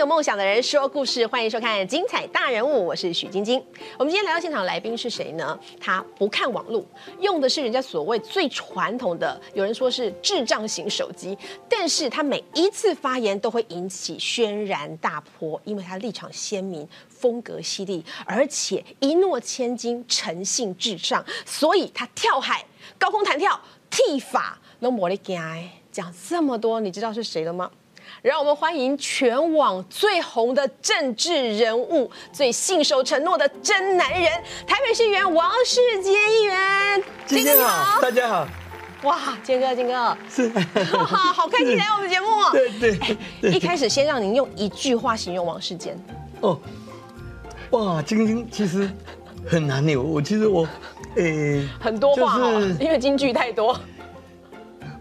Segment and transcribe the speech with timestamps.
[0.00, 3.62] 有梦想的人说故事，欢迎收看《精彩大人物》，我是许晶晶。
[3.98, 5.60] 我们今天来到现场的来宾是谁呢？
[5.78, 6.82] 他不看网络，
[7.20, 11.36] 用的是人家所谓最传统的，有人说是智障型手机，
[11.68, 22.64] 但是他每一次发言都会引起轩然大波，因为他立场鲜明，风格犀利，而且一诺千金，诚信至上，所以他跳海、
[22.98, 25.38] 高空弹跳、剃发都没得惊。
[25.92, 27.70] 讲这么多，你知道是谁了吗？
[28.22, 34.30] 让我们欢迎全网最红的政治人物、最信守承诺的真男人——
[34.68, 37.02] 台北市议员王世杰议员。
[37.26, 38.48] 金哥好，大家好。
[39.04, 40.50] 哇，坚哥，坚哥，是，
[41.32, 42.26] 好开心来我们节目。
[42.52, 42.94] 对
[43.40, 43.50] 对。
[43.52, 45.98] 一开始先让您用一句话形容王世坚。
[46.42, 46.60] 哦，
[47.70, 48.90] 哇，晶晶其实
[49.48, 49.96] 很难呢。
[49.96, 50.68] 我其实我，
[51.16, 53.80] 诶，很多话因为京剧太多。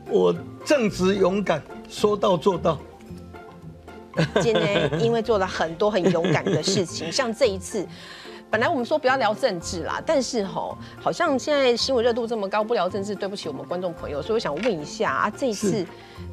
[0.08, 0.34] 我
[0.64, 2.80] 正直勇敢，说到做到。
[4.42, 7.86] 今天因为做了很多很勇敢的事情， 像这一次，
[8.50, 15.86] 本来我们说不要聊政治啦，但是吼，好像现在新闻热度这么高，不聊政治，对不起我们观众朋友，所以我想问一下啊，这一次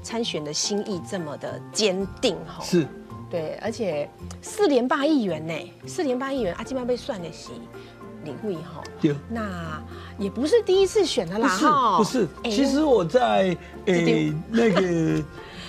[0.02, 2.64] 参选的心意这么的坚定哈？
[2.64, 2.86] 是，
[3.30, 4.08] 对，而且
[4.40, 5.54] 四连霸议员呢，
[5.86, 7.50] 四连霸议员阿基玛被算的是
[8.24, 8.82] 领会哈，
[9.28, 9.82] 那
[10.18, 15.22] 也不是第一次选的啦哈，不是，其实我在诶 那个。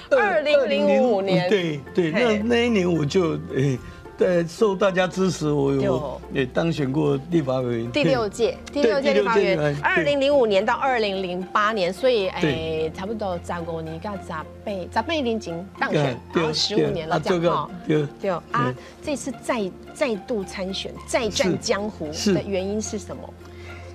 [0.15, 3.77] 二零零五年， 对对，那那一年我就诶，
[4.17, 14.19] 在受大家支持，我有也当选过立法委员，第六届，第六届立法委员，二零零五年到二零零八年，所以诶，差不多十五年加十
[14.63, 18.07] 倍，十倍年前当选，然后十五年了这样哈，对。
[18.21, 18.73] 对啊，
[19.03, 23.33] 这次再再度参选，再战江湖的原因是什么？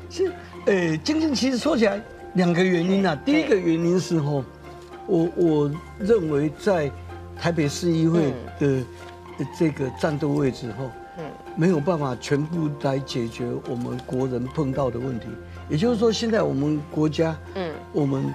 [0.08, 0.32] 是
[0.66, 2.00] 诶，晶晶其实说起来
[2.34, 4.44] 两个原因啊，第一个原因是吼。
[5.12, 6.90] 我我认为在
[7.36, 8.82] 台北市议会的
[9.58, 11.24] 这个战斗位置后，嗯，
[11.54, 15.26] 没有办法全部来解决我们国人碰到的问题。
[15.68, 18.32] 也就是说，现在我们国家，嗯，我们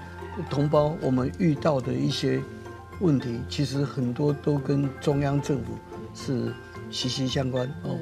[0.51, 2.39] 同胞我们遇到的一些
[2.99, 5.73] 问题，其实很多都跟中央政府
[6.13, 6.53] 是
[6.91, 7.97] 息息相关哦。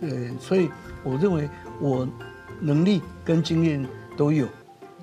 [0.00, 0.70] 对，所以
[1.02, 2.08] 我认为我
[2.60, 3.84] 能力跟经验
[4.16, 4.46] 都有，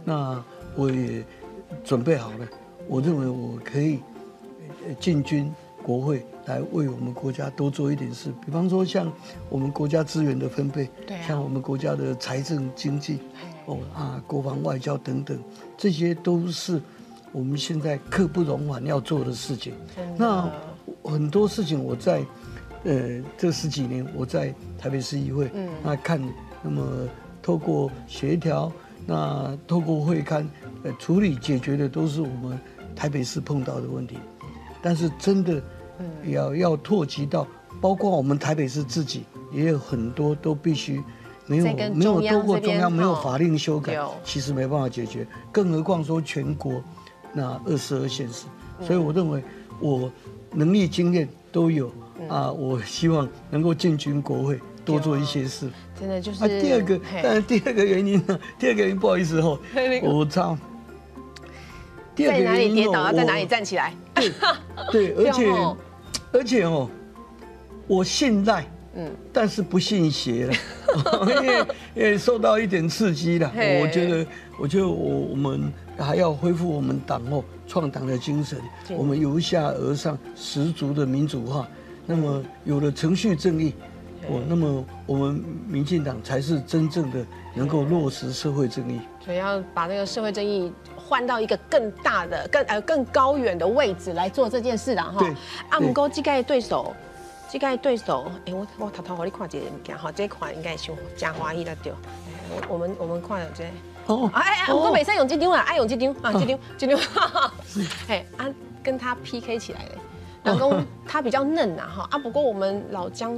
[0.05, 0.41] 那
[0.77, 1.25] 我也
[1.83, 2.47] 准备好了。
[2.87, 3.99] 我认为我可以
[4.99, 5.51] 进军
[5.83, 8.31] 国会，来为我们国家多做一点事。
[8.45, 9.11] 比方说，像
[9.49, 10.89] 我们国家资源的分配，
[11.27, 13.19] 像我们国家的财政经济，
[13.65, 15.37] 哦啊，国防外交等等，
[15.77, 16.81] 这些都是
[17.31, 19.73] 我们现在刻不容缓要做的事情。
[20.17, 20.49] 那
[21.03, 22.23] 很多事情我在
[22.83, 25.49] 呃这十几年我在台北市议会，
[25.83, 26.21] 那看
[26.61, 27.07] 那么
[27.41, 28.71] 透过协调，
[29.05, 30.47] 那透过会刊
[30.83, 32.59] 呃处理解决的都是我们。
[32.93, 34.17] 台北市碰到的问题，
[34.81, 35.63] 但是真的，
[36.25, 37.47] 要要拓及到，
[37.79, 41.01] 包括我们台北市自己，也有很多都必须
[41.47, 46.83] 没有没有透过中央没有法令修改，其实没办法解决，更何况说全国
[47.33, 48.45] 那二十二县市，
[48.81, 49.41] 所以我认为
[49.79, 50.11] 我
[50.51, 51.89] 能力经验都有
[52.27, 55.69] 啊，我希望能够进军国会，多做一些事。
[55.99, 59.59] 真的就是啊，第二个，但第二个原因呢， 第二个原因不好意思哦，
[60.03, 60.57] 我操。
[62.15, 63.11] 在哪里跌倒啊？
[63.11, 63.93] 在哪里站起来？
[64.13, 64.29] 对
[64.91, 65.75] 对，而且
[66.33, 66.89] 而且哦，
[67.87, 70.53] 我信赖，嗯，但是不信邪了，
[71.41, 73.51] 因为因为受到一点刺激了。
[73.81, 74.27] 我觉得，
[74.59, 81.67] 我觉得我我们还要恢复我们党哦创党的精神，我们由下而上十足的民主化。
[82.05, 83.73] 那么有了程序正义，
[84.31, 88.99] 我那么我们民进党才是真正的能够落实社会正义。
[89.23, 90.71] 所以要把这个社会正义。
[90.95, 95.21] 换到一个更大的、更呃更高远的位置来做这件事的哈。
[95.67, 96.95] 阿姆哥这个对手，
[97.49, 101.91] 这个对手，哎，我我偷偷和你看这个物件哈，这款应该是加华裔的对。
[102.49, 103.65] 我我们我们看了这。
[104.05, 104.29] 哦。
[104.33, 106.97] 哎哎，我跟美山用这张啊，爱用这张啊，这张这 张。
[108.07, 108.47] 嘿，啊，
[108.81, 109.97] 跟他 PK 起来嘞，
[110.43, 113.35] 老公他比较嫩呐哈，啊不过我们老姜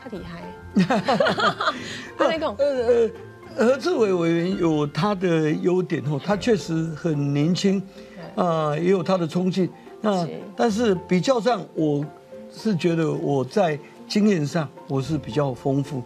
[0.00, 0.42] 他厉害。
[0.84, 1.74] 哈哈哈哈
[2.18, 3.10] 那个呃呃。
[3.56, 7.82] 何志伟委员有他的优点哦，他确实很年轻，
[8.36, 9.68] 啊，也有他的冲劲。
[10.00, 10.26] 那
[10.56, 12.06] 但是比较上，我
[12.48, 13.76] 是觉得我在
[14.08, 16.00] 经验上我是比较丰富，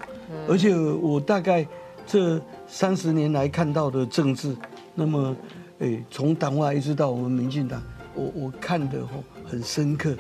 [0.49, 1.65] 而且我大概
[2.07, 4.57] 这三十年来看到的政治，
[4.95, 5.37] 那么，
[5.81, 7.81] 诶，从党外一直到我们民进党，
[8.15, 10.17] 我我看的哦很深刻。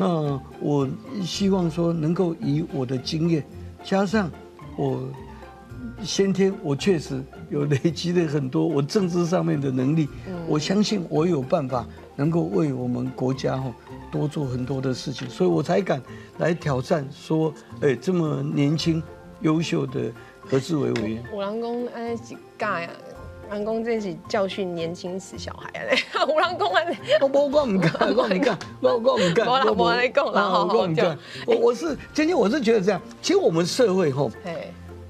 [0.00, 0.88] 那我
[1.22, 3.44] 希望说能够以我的经验，
[3.84, 4.30] 加上
[4.76, 5.06] 我。
[6.02, 10.08] 先天我确实有累积了很多我政治上面的能力，
[10.46, 11.86] 我相信我有办法
[12.16, 13.72] 能够为我们国家哈
[14.10, 16.00] 多做很多的事情，所以我才敢
[16.38, 19.02] 来挑战说，哎，这么年轻
[19.40, 20.10] 优秀的
[20.40, 21.24] 何志伟委员。
[21.34, 22.90] 五郎公哎几尬呀？
[23.50, 25.68] 郎公这是教训年轻死小孩
[26.14, 26.24] 啊！
[26.32, 26.80] 五郎公啊，
[27.20, 29.46] 我我我唔敢，我唔敢，我我唔敢。
[29.46, 31.18] 我 我我来讲啦，我唔敢。
[31.46, 34.30] 我我是今天我是觉得这样，其实我们社会吼，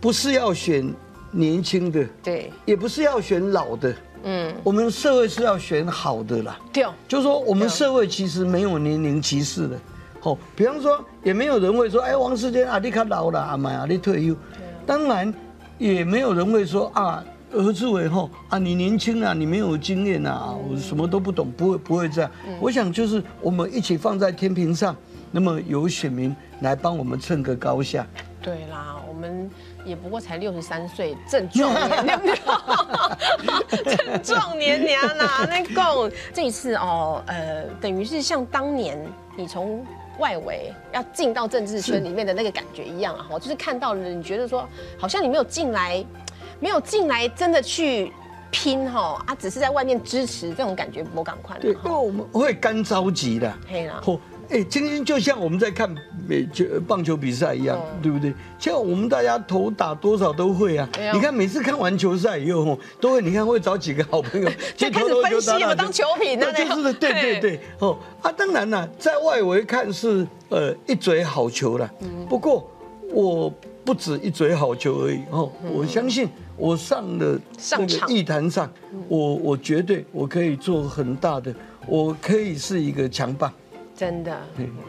[0.00, 0.90] 不是要选
[1.31, 3.94] 年轻的，对，也不是要选老的。
[4.22, 6.58] 嗯，我们社会是要选好的啦。
[6.72, 9.78] 对，就是说我们社会其实没有年龄歧视的。
[10.19, 14.34] 好，比方说也没有人会说，哎，王世坚啊，你看老了，阿妈啊，你退休。
[14.86, 15.32] 当然，
[15.78, 22.31] 也没有人会说啊，何志伟吼啊，你年轻啊，你没有经验啊，我什么都不懂，不会不会这样。
[22.61, 24.97] 我想就是我们一起放在天平上，
[25.31, 28.06] 那么有选民来帮我们称个高下。
[28.41, 29.50] 对啦，我们。
[29.82, 31.73] 也不过才六十三岁，正壮
[32.05, 32.20] 年，
[33.96, 35.49] 正壮年娘呐！
[35.49, 38.99] 那共这一次哦，呃，等于是像当年
[39.38, 39.82] 你从
[40.19, 43.38] 外围要进到政治圈里面的那个感觉一样啊！
[43.38, 44.69] 就是看到了，你觉得说
[44.99, 46.05] 好像你没有进来，
[46.60, 48.12] 没有进来真的去
[48.50, 51.58] 拼哈啊，只是在外面支持这种感觉，不赶快。
[51.58, 53.52] 对，因为我们会干着急的。
[53.68, 54.00] 嘿啦。
[54.50, 55.88] 哎，今天就像我们在看
[56.26, 58.34] 美球棒球比赛一样，对不对？
[58.58, 60.88] 像我们大家头打多少都会啊。
[61.14, 71.88] 你看每次看完球赛以后，都会你看会找几个好朋友 就开始分析我当球品那就是对对对哦啊，当然了，在外围看是呃一嘴好球了。
[72.28, 72.68] 不过
[73.12, 73.54] 我
[73.90, 78.70] 不止一嘴好球而已哦，我相信我上了上个艺坛上，
[79.08, 81.52] 我我绝对我可以做很大的，
[81.88, 83.52] 我可以是一个强棒。
[83.96, 84.40] 真的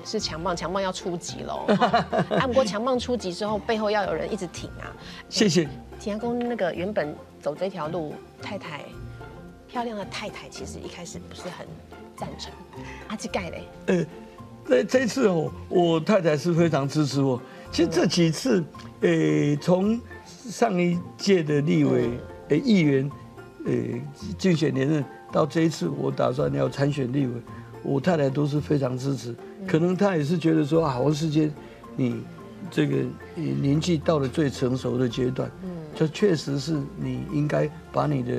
[0.06, 1.66] 是强棒，强棒要出击喽！
[2.30, 4.94] 啊，不过强棒出击之后，背后要有人一直挺啊。
[5.28, 5.68] 谢谢。
[6.00, 8.86] 田公那个原本走这条路，太太
[9.68, 11.66] 漂亮的太太，其实一开始不是很
[12.16, 12.52] 赞成。
[13.08, 13.64] 阿基盖嘞？
[13.88, 14.06] 呃，
[14.68, 17.42] 这这次哦，我太太是非常支持我。
[17.72, 18.64] 其实这几次，
[19.00, 22.10] 呃，从上一届的立委、
[22.50, 23.10] 呃议员，
[23.66, 23.74] 呃
[24.38, 27.34] 竞选连任，到这一次我打算要参选立委。
[27.84, 29.34] 我太太都是非常支持，
[29.66, 31.52] 可能她也是觉得说啊，王世坚，
[31.96, 32.22] 你
[32.70, 32.98] 这个
[33.36, 38.34] 年纪到了最成熟的阶段，嗯，这确实是你应该把你的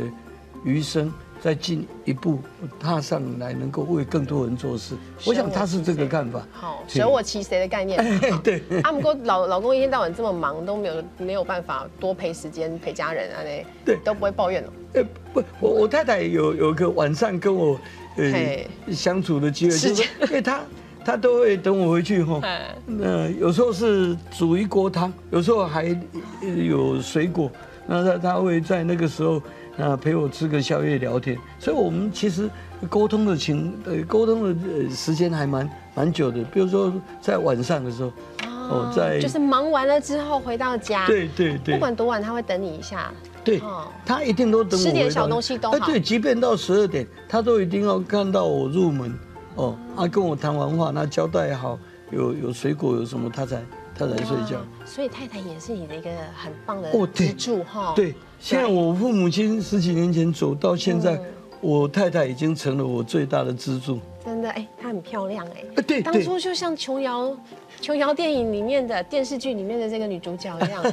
[0.63, 1.13] 余生
[1.43, 2.39] 再进一步
[2.79, 4.95] 踏上来，能够为更多人做事。
[5.27, 6.41] 我想他是这个看法。
[6.53, 7.99] 好，舍我其谁的概念？
[8.45, 8.63] 对。
[8.85, 13.43] 阿姆哥老老公一天到晚这么忙，都没有没有办法多陪时间陪家人啊？
[13.43, 14.73] 那对都不会抱怨了。
[14.95, 17.79] 呃，不，我我太太有有个晚上跟我。
[18.15, 20.61] 呃，相处的机会，就是因为他
[21.03, 22.43] 他都会等我回去哈。
[22.85, 25.99] 那有时候是煮一锅汤，有时候还
[26.43, 27.51] 有水果。
[27.87, 29.41] 那他他会在那个时候
[29.79, 31.39] 啊陪我吃个宵夜聊天。
[31.59, 32.49] 所以我们其实
[32.89, 36.43] 沟通的情呃沟通的呃时间还蛮蛮久的。
[36.45, 38.13] 比如说在晚上的时候，
[38.47, 43.13] 哦，在就是忙完了之后回到家，对对对，不管多晚他会等你一下。
[43.45, 43.61] 对，
[44.07, 45.79] 他一定都等我吃点小东西都好。
[45.81, 49.13] 对，即便到十二点，他都一定要看到我入门，
[49.57, 51.77] 哦，他跟我谈完话，那交代好，
[52.13, 53.61] 有有水果有什么，他才
[53.97, 54.59] 他才睡觉。
[54.85, 57.95] 所以太太也是你的一个很棒的支柱哈。
[57.97, 61.17] 对，现在我父母亲十几年前走到现在，
[61.61, 64.01] 我太太已经成了我最大的支柱。
[64.25, 65.83] 真的哎，她很漂亮哎。
[65.83, 67.35] 对，当初就像琼瑶。
[67.81, 70.85] 琼瑶电影里面的电视剧里面的这个女主角一样，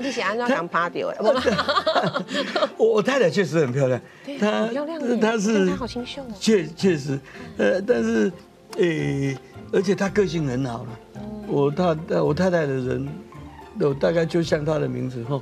[0.00, 1.16] 你喜欢那讲趴掉哎。
[2.76, 4.00] 我 我太太确实很漂亮，
[4.40, 6.26] 她漂亮，她是她好清秀哦。
[6.40, 7.18] 确确实，
[7.56, 8.32] 呃，但是，
[8.78, 9.34] 呃，
[9.72, 10.88] 而且她个性很好了。
[11.46, 13.08] 我太我太太的人，
[13.80, 15.40] 有大概就像她的名字哈，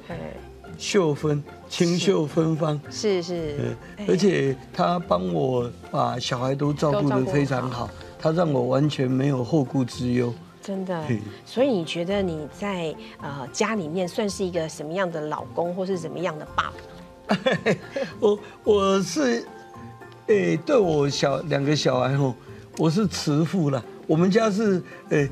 [0.79, 2.81] 秀芬，清秀芬芳。
[2.91, 3.77] 是是。
[4.09, 7.89] 而且他帮我把小孩都照顾得非常好，
[8.19, 10.33] 他让我完全没有后顾之忧。
[10.63, 11.05] 真的，
[11.45, 16.73] 所以你觉得你在呃家里面算是一个什么样的老公，或是什么样的爸
[17.27, 17.37] 爸？
[18.21, 19.45] 我我是，
[20.29, 22.35] 诶，对我小两个小孩哦，
[22.79, 23.85] 我是慈父了。
[24.07, 25.29] 我们家是诶。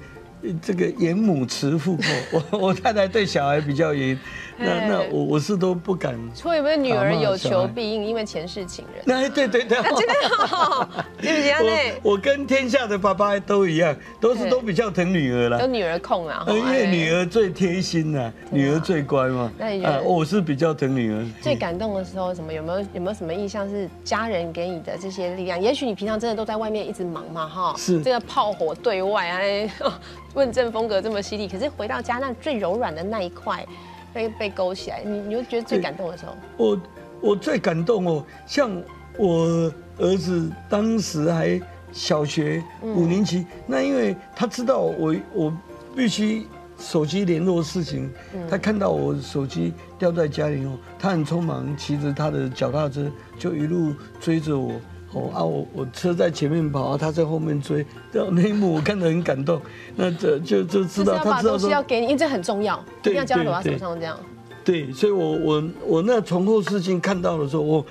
[0.60, 1.96] 这个严母慈父，
[2.32, 4.18] 我 我太太对小孩比较严，
[4.56, 6.18] 那那我我是都不敢。
[6.34, 9.02] 所以不是女儿有求必应，因为前世情人。
[9.06, 10.88] 那对对对，真的好，
[11.20, 11.60] 对不起啊，
[12.02, 19.50] 我跟天下的爸爸都一样，都是都比较疼女儿啦，都女儿控啊，因为女儿最贴心呐，女儿最乖嘛。
[19.58, 21.24] 那你觉得我是比较疼女儿。
[21.40, 25.60] 最感动的时候，什么有没有有没有什么印象是家人给你的这些力量？
[25.60, 29.40] 也许你平常真的都在外面一直忙嘛，哈，是这个炮火对外啊。
[30.34, 33.64] 问政风格这么犀利，可是回到家那最柔软的那一块
[34.12, 36.32] 被被勾起来，你你会觉得最感动的时候？
[36.56, 36.80] 我
[37.20, 38.70] 我最感动哦，像
[39.16, 41.60] 我儿子当时还
[41.92, 45.52] 小学五年级，那因为他知道我我
[45.94, 46.46] 必须
[46.78, 48.10] 手机联络事情，
[48.50, 54.72] 他看到我手机掉在家里哦，他很匆忙骑着他的脚踏车就一路追着我。
[55.14, 59.60] 哦啊，我我车在前面跑，他在后面追，这那一幕我看得很感动。
[59.94, 64.18] 那这就就知道他知道说要给你，因为这很重要，一定要交到他手上这样。
[64.64, 67.84] 对，所以我我我那从后视镜看到的时候，我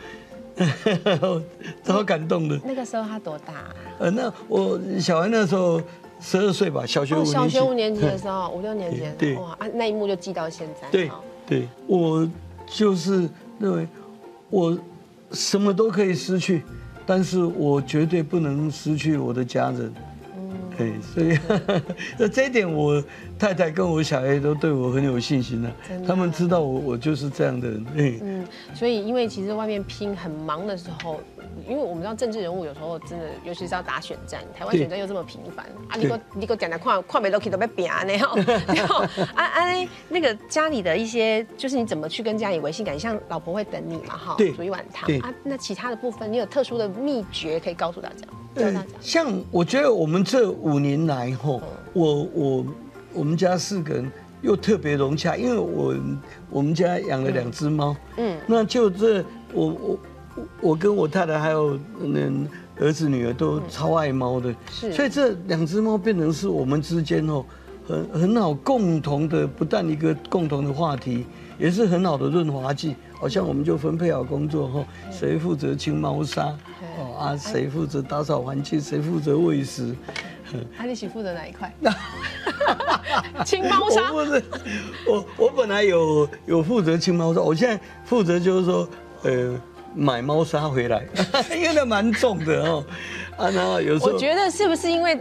[1.83, 2.59] 超感动的。
[2.65, 3.53] 那个时候他多大？
[3.99, 5.81] 呃，那我小孩那时候
[6.19, 7.33] 十二岁吧，小学五年级。
[7.33, 9.03] 小学五年级的时候，五六年级。
[9.17, 10.87] 对哇啊，那一幕就记到现在。
[10.89, 11.11] 对
[11.45, 12.27] 对，我
[12.65, 13.87] 就是认为
[14.49, 14.77] 我
[15.33, 16.63] 什么都可以失去。
[17.13, 19.93] 但是我绝对不能失去我的家人，
[20.37, 21.37] 嗯，对，所以
[22.17, 23.03] 那这一点我
[23.41, 25.71] 太太跟我小 A 都对我很有信心了，
[26.07, 31.19] 他们知道我我就是这样的人，嗯，所以因为其实外面拼很忙的时候。
[31.67, 35.97] 因为我们知道政治人物有时候真的，尤其是要打选战，台湾选战又这么频繁啊！
[35.97, 38.35] 你个你个讲的跨跨美都可以都被扁啊那样，
[38.67, 39.03] 然后
[39.35, 45.33] 啊啊那个家里的一些，就是你怎么去跟家里维系感，像老婆会等你嘛哈，煮一碗汤啊。
[45.43, 48.25] 那其他的部分，你有特殊的秘诀可以告诉大家？
[48.55, 48.87] 教大家。
[49.01, 51.61] 像我觉得我们这五年来吼，
[51.93, 52.65] 我我
[53.13, 55.95] 我们家四个人又特别融洽，因为我
[56.49, 59.99] 我们家养了两只猫，嗯，那就这我我。
[60.61, 62.47] 我跟我太太还有嗯
[62.79, 67.43] 儿子女儿都超爱猫的，是，所以这两只猫变成是我们之间哦
[67.85, 71.25] 很很好共同的，不但一个共同的话题，
[71.59, 72.95] 也是很好的润滑剂。
[73.19, 76.45] 好像我们就分配好工作后，谁负责清猫砂，
[76.97, 79.93] 哦啊，谁负责打扫环境，谁负责喂食。
[80.77, 81.73] 阿丽喜负责哪一块？
[83.45, 84.11] 清 猫砂。
[84.11, 84.43] 不是，
[85.07, 88.87] 我我本来有有负责清猫砂，我现在负责就是说
[89.23, 89.59] 呃。
[89.93, 91.03] 买猫砂回来，
[91.55, 92.83] 因为那蛮重的哦。
[93.37, 95.17] 啊，然后有时候我觉得是不是因为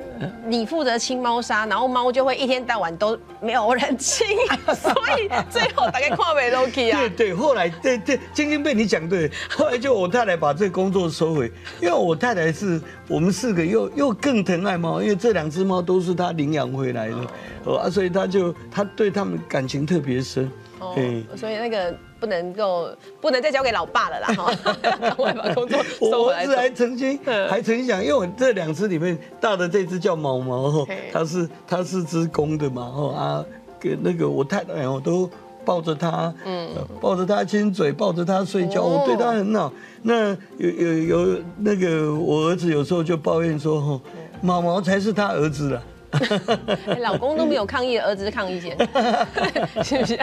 [0.46, 4.26] 你负责清猫砂，然后猫就会一天到晚都没有人清，
[4.74, 7.00] 所以最后大概跨尾都可以啊。
[7.00, 11.50] 对对，后来对对，晶晶被你讲对， 后来就我太太把这个工作收回，
[11.80, 17.16] 因为我太太是我们四个又又更疼爱猫，因为这两只猫都是她领养回来的，
[17.64, 20.50] 哦啊，所以她就她对他们感情特别深。
[20.78, 20.94] 哦，
[21.36, 21.94] 所以那个。
[22.20, 24.26] 不能够，不能再交给老爸了啦！
[24.36, 26.38] 哈，赶快把工作收回来。
[26.38, 33.44] 我儿子还曾经还曾经想，因为我这两只里面大的这只叫毛毛哈，它是它是只公的嘛哈啊，
[33.80, 35.28] 跟那个我太太我都
[35.64, 36.68] 抱着它，嗯，
[37.00, 39.72] 抱着它亲嘴，抱着它睡觉，我对它很好。
[40.02, 44.00] 那有有有那个我儿子有时候就抱怨说哈，
[44.42, 45.82] 毛毛才是他儿子了。
[47.00, 48.76] 老公都没有抗议，儿子抗议先，
[49.84, 50.18] 是不是？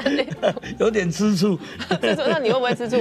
[0.79, 1.57] 有点吃醋，
[2.01, 2.97] 吃醋，那你会不会吃醋？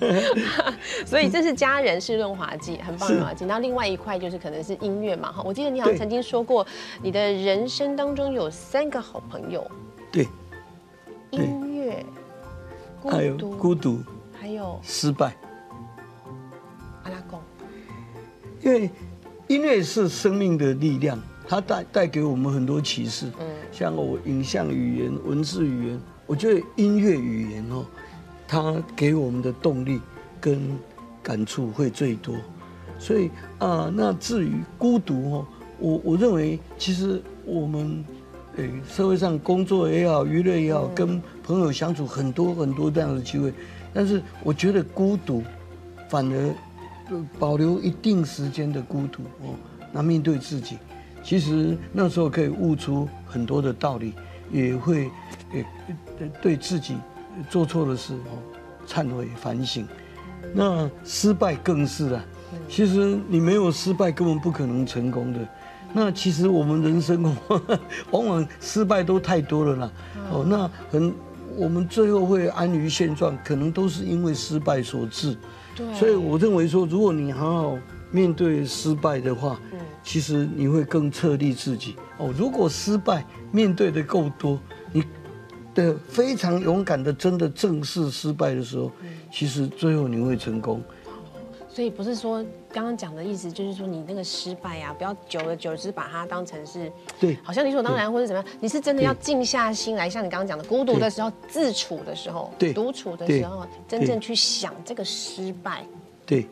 [1.06, 3.44] 所以这是家人是润滑剂，很棒的润滑剂。
[3.44, 5.42] 然后另外一块就是可能是音乐嘛，哈。
[5.44, 6.66] 我记得你好像曾经说过，
[7.00, 9.70] 你的人生当中有三个好朋友。
[10.10, 10.26] 对。
[11.30, 12.04] 音乐。
[13.08, 14.02] 还有孤独。
[14.38, 15.36] 还有失败。
[17.04, 17.40] 阿拉贡。
[18.62, 18.90] 因为。
[19.50, 23.26] 音乐是生命的力量，它带带给我们很多启示。
[23.40, 27.84] 嗯，像我影像语言、文字语言，我觉得音乐语言哦，
[28.46, 30.00] 它给我们的动力
[30.40, 30.78] 跟
[31.20, 32.36] 感触会最多。
[32.96, 33.28] 所以
[33.58, 35.46] 啊，那至于孤独哦，
[35.80, 38.04] 我我认为其实我们
[38.56, 43.52] 诶社会上工作也好，娱乐也好，跟朋友相处很多很多这样的机会，
[43.92, 45.42] 但是我觉得孤独
[46.08, 46.54] 反而。
[47.38, 49.54] 保留一定时间的孤独哦，
[49.92, 50.78] 那面对自己，
[51.22, 54.14] 其实那时候可以悟出很多的道理，
[54.50, 55.10] 也会
[55.52, 55.64] 也
[56.40, 56.96] 对自己
[57.48, 58.38] 做错的事哦
[58.86, 59.86] 忏悔反省。
[60.54, 62.24] 那失败更是啊，
[62.68, 65.40] 其实你没有失败，根本不可能成功的。
[65.92, 67.60] 那其实我们人生哦，
[68.10, 69.92] 往往失败都太多了啦。
[70.30, 71.12] 哦，那很
[71.56, 75.36] 我们最后会安于现状，可能都是因为失败所致。
[75.94, 77.78] 所以我认为说，如果你好好
[78.10, 82.32] 面对失败的话，嗯，其实你会更彻底自己哦。
[82.36, 84.58] 如果失败面对的够多，
[84.92, 85.04] 你
[85.74, 88.90] 的非常勇敢的真的正视失败的时候，
[89.32, 90.82] 其实最后你会成功。
[91.72, 98.56] 所以不是说刚刚讲的意思，就是说你那个失败啊，不要久而久之把它当成是对，好像理所当然或者怎么样。
[98.58, 105.86] 你是真的要静下心来，像你刚刚讲的，孤独的时候、自处的时候、对，独处的时候，真正去想这个失败，
[106.26, 106.44] 对，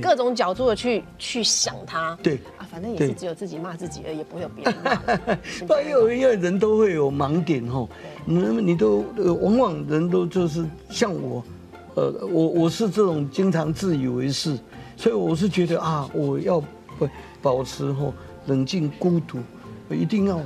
[0.00, 4.94] 各种角度的去去想它，对啊，反正也是只有自己骂自己，而已不会有别人骂。
[5.66, 7.86] 不，因为因为人都会有盲点哈，
[8.24, 9.04] 你你都
[9.40, 11.42] 往往人都就是像我。
[11.94, 14.58] 呃，我我是这种经常自以为是，
[14.96, 16.60] 所以我是觉得啊，我要
[16.98, 17.08] 不
[17.40, 18.12] 保持哦
[18.46, 19.38] 冷静孤独，
[19.90, 20.40] 一定要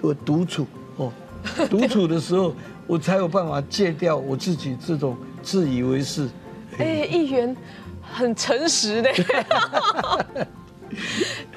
[0.00, 0.66] 我独处
[0.96, 1.12] 哦，
[1.68, 2.54] 独处的时候
[2.86, 6.28] 我才有办法戒掉我自己这种自以为是。
[6.78, 7.56] 哎，议员
[8.02, 9.12] 很诚实的。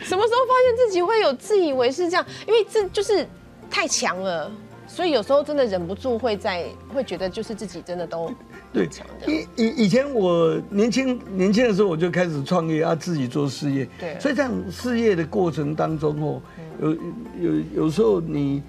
[0.01, 2.25] 什么时候发现自己会有自以为是这样？
[2.47, 3.27] 因为这就是
[3.69, 4.51] 太强了，
[4.87, 8.31] 所以有时候真的忍不住会在会觉得就是自己真的都
[8.71, 8.89] 对。
[9.27, 13.87] 以以以前我年轻年轻的时候我就开始创业啊，自己做事业。
[13.99, 16.41] 对，所以在事业的过程当中哦，
[16.81, 16.91] 有
[17.41, 18.61] 有有时候你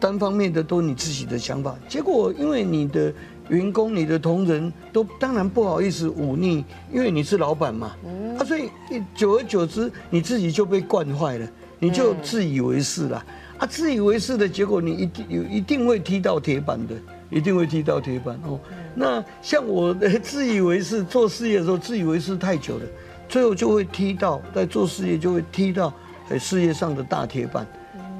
[0.00, 3.12] 单方面的都你自己的想法，结果因为你的。
[3.48, 7.94] 员工、你的同仁都当然不好意思忤逆，因为你是老板嘛，
[8.38, 8.70] 啊，所以
[9.14, 11.46] 久而久之，你自己就被惯坏了，
[11.78, 13.22] 你就自以为是了，
[13.58, 16.94] 啊，自以为是的结果，你一定有一定会踢到铁板的，
[17.32, 18.60] 一定会踢到铁板哦。
[18.94, 22.84] 那像我的自以为是做事业的时候，自以为是太久了，
[23.28, 25.92] 最后就会踢到在做事业就会踢到
[26.28, 27.66] 在事业上的大铁板。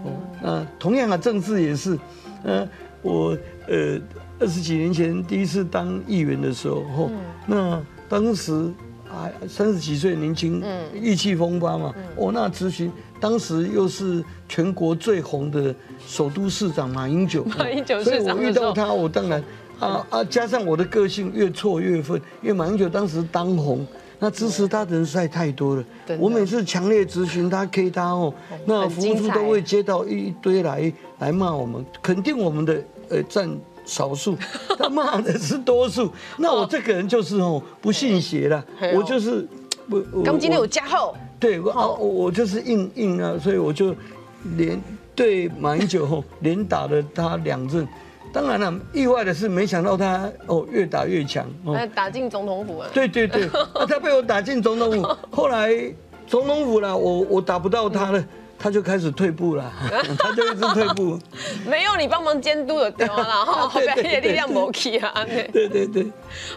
[0.04, 0.11] 哦，
[0.42, 1.99] 那同样啊，政治也是，
[2.42, 2.66] 呃，
[3.02, 3.38] 我
[3.69, 4.00] 呃。
[4.40, 7.11] 二十几年前第一次当议员的时候，哦，
[7.47, 8.53] 那当时
[9.09, 10.61] 啊三十几岁年轻，
[11.01, 12.90] 意气风发嘛，哦，那咨询
[13.22, 15.72] 当时又是全国最红的
[16.04, 19.40] 首都市长马英九， 马英九所以我遇到他，我当然
[19.78, 23.87] 啊啊，加上我的个性越挫越愤，因为马英九当时当红，
[24.18, 25.85] 那支持他的人实在太多了，
[26.18, 28.35] 我每次强烈咨询他 K 他哦，
[28.66, 33.48] 那服务处都会接到一堆来来骂我们，肯定我们的呃占。
[33.85, 34.37] 少数，
[34.78, 36.08] 他骂的是多数。
[36.38, 38.64] 那我这个人就是哦，不信邪了。
[38.94, 39.44] 我就是
[39.90, 40.22] 我。
[40.22, 41.12] 刚今天有加号。
[41.42, 43.92] 对，我我就是硬硬啊，所以我就
[44.57, 44.81] 连
[45.12, 47.87] 对马英九吼连打了他两阵。
[48.33, 51.44] 当然了，意外的是没想到他哦越打越强。
[51.96, 52.88] 打进总统府了。
[52.94, 53.48] 对对对，
[53.88, 55.16] 他被我打进总统府。
[55.33, 55.68] 后来
[56.28, 58.24] 总统府了，我我打不到他了。
[58.62, 59.72] 他就开始退步了，
[60.16, 61.18] 他就一直退步。
[61.66, 63.16] 没有你帮忙监督的 对吗？
[63.18, 65.27] 然后表演力量没起啊。
[65.53, 66.07] 对对对。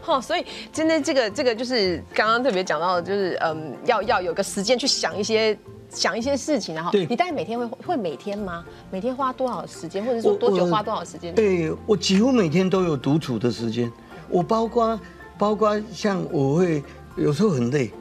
[0.01, 5.57] 好，所以真的这个这个就是刚刚特别讲到的，就是嗯，要要有个时间去想一些
[5.89, 8.63] 想一些事情，然后你大概每天会会每天吗？
[8.91, 11.33] 每天花多少时间，或者说多久花多少时间？
[11.33, 13.91] 对我几乎每天都有独处的时间。
[14.29, 14.99] 我包括
[15.39, 16.83] 包括像我会
[17.15, 17.91] 有时候很累，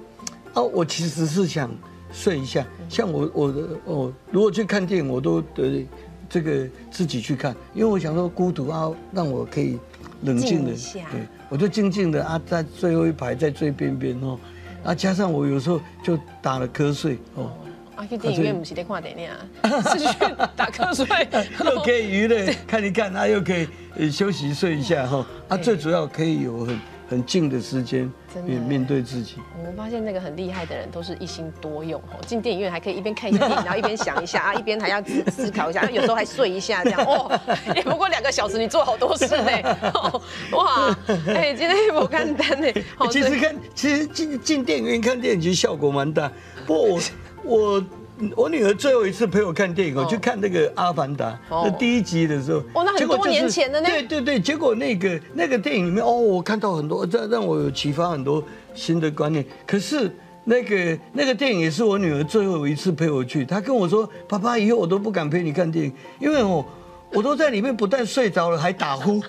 [0.53, 1.71] 啊，我其实是想。
[2.15, 5.85] 睡一下，像我我的哦，如果去看电影，我都得
[6.31, 9.79] 这个自己去看，因为我想说孤独啊，让我可以
[10.23, 10.73] 冷静的，
[11.11, 14.39] 对，我就静静的啊，在最后一排，在最边边哦，
[14.85, 17.51] 啊，加上我有时候就打了瞌睡哦，
[17.97, 20.19] 啊，去电影院不是在看电影啊，是去
[20.55, 21.07] 打瞌睡，
[21.75, 23.53] 又可以娱乐看一看，啊，又可
[23.99, 26.79] 以休息睡一下哈，啊，最主要可以有很。
[27.09, 28.11] 很静的时间，
[28.45, 29.37] 面面对自己。
[29.59, 37.39] 我们发现那个很厉害的人都是一心多用哦，进电影院还可以一边看一下电影， 然后一边想一下啊，一边还要思思考一下，有时候还睡一下这样哦。
[37.75, 39.51] 也 不过两个小时，你做好多事呢。
[40.53, 40.97] 哇，
[41.29, 42.67] 哎， 今天我看单呢。
[43.11, 46.31] 其实看，其实进进电影院看电影其实效果蛮大。
[46.67, 47.01] 不过我
[47.45, 47.85] 我。
[48.37, 53.89] 我女儿最后一次陪我看电影，我去看那个《阿凡达》那第一集的时候，哦，那很多年前的呢。
[53.89, 58.43] 对对对，结果那个那个电影里面，哦，我看到很多，这让我有启发很多
[58.75, 59.45] 新的观念。
[59.67, 60.11] 可是
[60.45, 66.65] 那个那个电影也是我女儿最后一次陪我去，她跟我说：“爸爸，以后我都不敢陪你看电影，因为我
[67.13, 69.23] 我都在里面不但睡着了，还打呼。”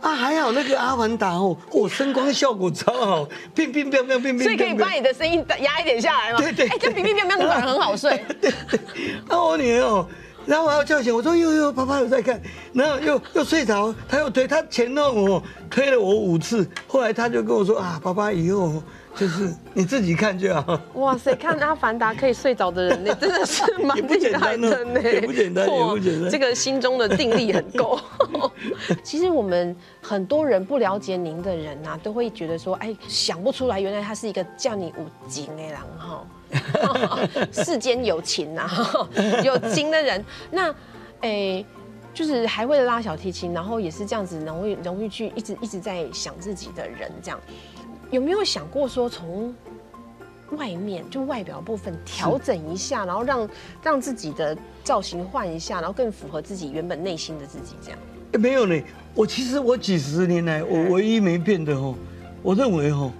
[0.00, 4.40] 啊，还好那个阿凡达哦，哦，声光效果超好，乒乒乓乓，乒乒。
[4.40, 6.38] 所以可以把你的声音压一点下来吗？
[6.38, 6.66] 对对。
[6.68, 8.24] 哎，这乒乒乓乓的反而很好睡。
[8.40, 8.80] 对对。
[9.28, 10.06] 那我女儿哦，
[10.46, 12.40] 然后我要叫醒，我说哟哟，爸爸有在看，
[12.72, 18.82] 然后又又睡着，他又推，他前弄我推了我五次，后来他就跟我说啊，爸爸以后。
[19.20, 20.80] 就是你自己看就好。
[20.94, 25.02] 哇塞，看阿凡达可以睡着的人， 那真的是蛮厉害的呢。
[25.02, 26.30] 也不简单， 也不简单。
[26.30, 28.00] 这个心中的定力很够。
[29.04, 36.24] 其实我们很多人不了解您的人呐，都会觉得说，哎，想不出来，原来他是一个叫你五金的人哈。
[37.52, 38.66] 世间有情呐，
[39.44, 40.74] 有情的人，那
[41.20, 41.62] 哎，
[42.14, 47.38] 就是还会拉小提琴，然后也是这样子，容易容易去一直一直在想自己的人这样。
[48.10, 49.54] 有没有想过说从
[50.56, 53.48] 外面就外表部分调整一下，然后让
[53.84, 57.98] 让自己的造型换一下，然后更符合自己原本内心的自己这样？
[58.32, 58.80] 没有呢，
[59.14, 61.94] 我其实我几十年来我唯一没变的哦，
[62.42, 63.12] 我认为哦，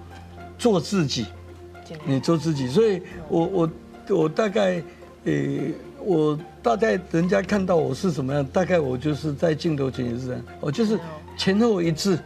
[0.57, 1.25] 做自己，
[2.05, 3.71] 你做自己，所以我我
[4.09, 4.83] 我大概
[5.23, 5.33] 呃
[6.03, 10.99] 我大概人家看到我是什么样，大概我就是在镜头前也是这样，我就是
[11.37, 12.19] 前后一致，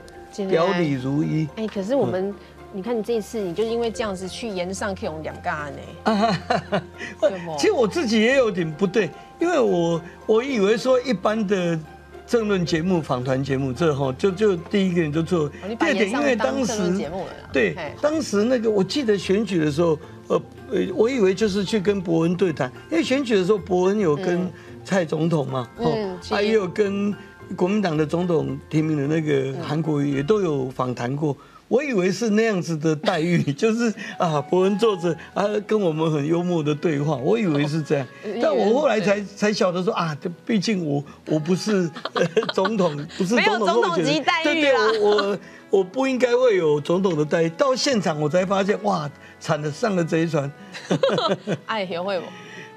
[0.49, 1.47] 表里如一。
[1.57, 2.33] 哎，可是我们。
[2.75, 6.81] 你看你这一次，你就是因为这样子去延上 K 用两嘎呢。
[7.21, 9.09] 对不其实我自己也有点不对，
[9.39, 11.79] 因为我我以为说一般的
[12.27, 15.45] 政论节目、访谈节目，这哈就就第一个人就做。
[15.45, 17.49] 哦你把延上当政论节目了啦。
[17.53, 24.51] 对，当时那个我记得选举的时候，呃呃，我以为就是去跟伯恩对谈，因为选举的时候伯恩有跟
[24.83, 27.15] 蔡总统嘛，嗯哦，是还有跟
[27.55, 31.37] 国民党的总统提名的那个韩国瑜也都有访谈过。
[31.67, 45.39] 我以为是那样子的待遇， 就是啊，伯恩坐着啊，跟我们很幽默的对话，我以为是这样，哦但我后来才才晓得说啊，这毕竟我我不是、呃、总统，不是没有总统级待遇对对，啦我我
[45.71, 47.49] 我不应该会有总统的待遇。
[47.49, 50.49] 到现场我才发现，哇，惨的，上了贼船。
[51.65, 52.25] 哎，学会不？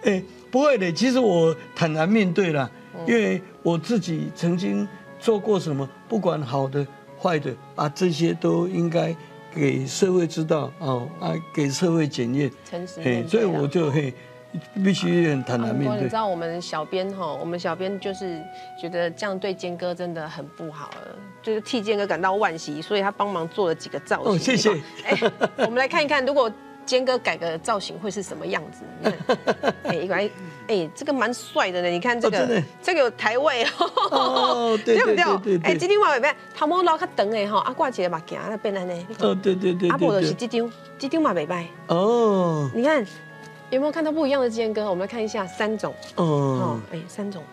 [0.09, 4.89] 哎，不会的，其实我坦然面对了，嗯因为我自己曾经
[5.21, 6.87] 做过什么，不管好的
[7.21, 9.15] 坏的啊，这些都应该
[9.55, 12.51] 给社会知道哦啊，给社会检验。
[12.69, 14.13] 诚实嘿面，对所以我就嘿，
[14.85, 16.15] 必须很坦然面对你知。
[16.15, 18.41] 道我们小编哈，我们小编就是
[18.81, 24.33] 觉得这样对坚哥真的很不好了，就是替坚哥感到惋惜，所以他帮忙做了几个造型。
[24.33, 24.71] 哦谢谢
[25.05, 25.19] 哎，
[25.59, 26.51] 我们来看一看，如果
[26.89, 28.83] 坚哥改个造型会是什么样子？
[29.03, 30.31] 你看， 哎，一个来，
[30.69, 31.89] 哎，这个蛮帅的呢。
[31.89, 35.61] 你看这个这个有台位哦哦，对 对不对？
[35.63, 39.07] 哎，这张画袂歹，头毛留较长的吼，啊挂起个目镜，那变安尼。
[39.19, 40.33] 哦，对对对啊，不就是。
[40.33, 41.67] 这张，这张嘛袂歹。
[41.89, 43.07] 哦你看
[43.69, 44.89] 有没有看到不一样的坚哥？
[44.89, 45.95] 我们来看一下三种。
[46.15, 47.45] 哦哦，，哎，三种，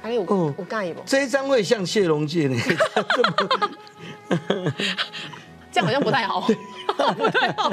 [0.00, 1.02] 还有我我介意不？
[1.04, 2.56] 这一张会像谢龙介呢。
[5.74, 6.40] 这样好像不太好，
[7.16, 7.68] 不太好，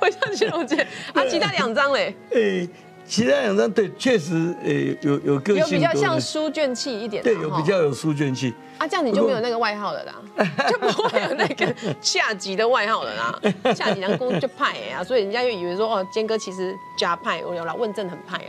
[0.00, 2.68] 会像金融界啊，其他两张嘞，诶，
[3.04, 8.54] 其他两张对，确实诶有有个性有比较像书卷气一点的，对，有比较有书卷气。
[8.78, 10.14] 啊，这样你就没有那个外号了啦，
[10.70, 13.40] 就不会有那个 下级的外号了啦，
[13.74, 18.48] 下级人公就派哎啊，所以人家就以为说哦，坚哥其实加派，我有啦，问政很派啊，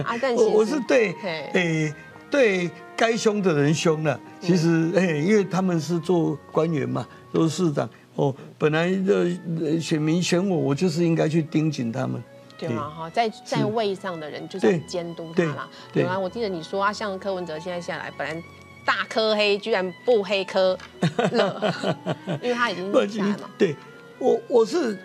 [0.06, 1.50] 啊，但是我我是对嘿。
[1.52, 1.94] 诶
[2.30, 4.18] 对该凶的人凶了。
[4.40, 9.26] 其实诶，因为他们是做官员嘛，都是市长哦，本来的
[9.60, 12.22] 呃选民选我，我就是应该去盯紧他们。
[12.56, 15.68] 对嘛哈，在在位上的人就是要监督他啦。
[15.92, 18.42] 对啊，我记得你说啊，像柯文哲现在下来，本来
[18.86, 20.78] 大科黑，居然不黑科
[21.32, 21.74] 了，
[22.40, 23.50] 因为他已经不下来嘛。
[23.58, 23.74] 对，
[24.18, 24.96] 我我是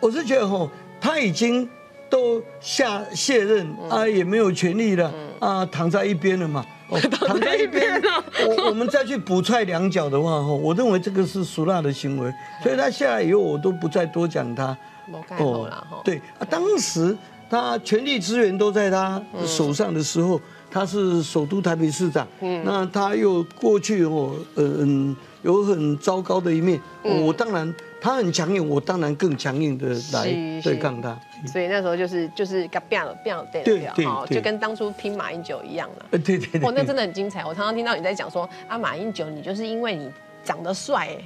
[0.00, 1.68] 我是觉得吼，他已经
[2.08, 6.64] 都下卸任嗯啊，也没有权利了啊，躺在一边了嘛。
[6.88, 14.76] 哦， 躺在一边了，我我们再去补踹两脚的话，吼，我认为这个是俗辣的行为，所以他下来以后，我都不再多讲他。
[15.06, 16.00] 没盖好啦哈。
[16.04, 17.16] 对啊，当时
[17.50, 22.26] 他权力资源都在他手上的时候，他是首都台北市长，
[22.64, 31.18] 那他又过去哦，嗯，有很糟糕的一面，我当然他很强硬，我当然更强硬的来是对抗他。
[31.46, 36.06] 所以那时候就是就是给变了变了对对对了哈，对就跟当初拼马英九一样了。
[36.10, 37.42] 呃，对对对，哇，那真的很精彩！
[37.46, 40.10] 我常常听到你在讲说啊，马英九你就是因为你
[40.44, 41.24] 长得帅 哎。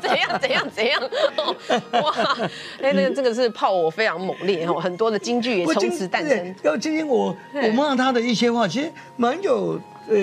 [0.00, 1.00] 怎样怎样怎样？
[1.92, 2.12] 哇，
[2.82, 6.52] 哎，那个这个是炮火非常猛烈哦，很多的京剧也从此诞生。
[6.64, 10.16] 要今天我我骂他的一些话，其实蛮有呃，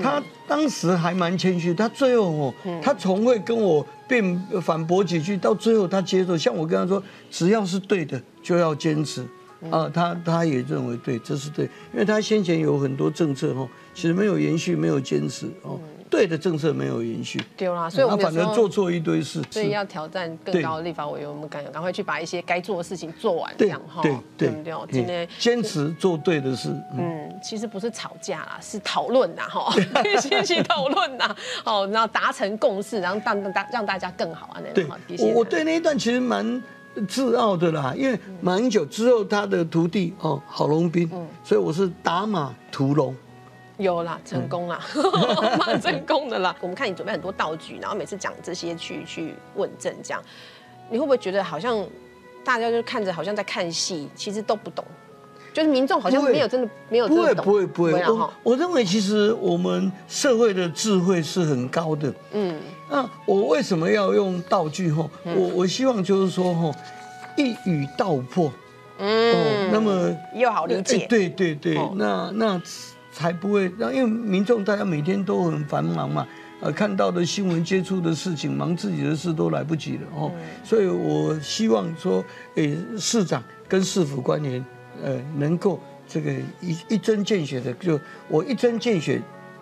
[0.00, 6.36] 他当时还蛮谦虚，他最后哦，他从会跟我辩反驳几句，到最后他接受。
[6.36, 9.26] 像我跟他说，只要是对的就要坚持。
[9.70, 15.78] 啊，他他也认为对，这是对，因为他先前有很多政策哦，其实没有延续，没有坚持哦，
[16.10, 19.40] 对的政策没有延续，对啦，所以我们反而做错一堆事。
[19.50, 24.74] 所以要挑战更高的立法委员，我们赶赶快去把一些该做的事情做完，这对样哈，对对不对？
[24.90, 26.68] 今天嗯坚持做对的事。
[26.92, 29.72] 嗯嗯，其实不是吵架啦，是讨论呐，哈，
[30.04, 34.98] 一起讨论呐，哦，然后达成共识，然后让大让大家更好啊，那对种哈。
[35.20, 36.60] 我我对那一段其实蛮
[37.08, 41.08] 自傲的啦，因为马英九之后他的徒弟哦郝龙斌，
[41.44, 43.14] 所以我是打马屠龙。
[43.80, 46.54] 有啦，成功啦，嗯 蛮成功的啦。
[46.60, 50.22] 我们看你准备很多道具，然后每次讲这些去去问政，这样。
[50.90, 51.84] 你会不会觉得好像
[52.44, 54.84] 大家就看着好像在看戏，其实都不懂，
[55.52, 62.12] 就是民众好像没有真的没有真不会不会不会，我啦哈，我认为其实我们社会的智慧是很高的。
[62.32, 62.56] 嗯，
[62.90, 64.90] 那我为什么要用道具？
[64.90, 66.74] 吼，我我希望就是说吼，
[67.36, 68.52] 一语道破。
[68.98, 69.32] 嗯。
[69.32, 70.98] 哦，那么又好理解。
[70.98, 71.76] 哎，对对对。
[71.76, 72.62] 哦，那那
[73.20, 76.26] 才不会让，因为民众大家每天都很繁忙嘛，
[76.62, 80.32] 呃，看到的新闻、接触的事情，忙自己的事都来不及了哦。
[80.34, 84.64] 嗯所以我希望说，诶，市长跟市府官员，
[85.02, 85.78] 呃，能够
[86.08, 89.20] 这个一一针见血的，就我一针见血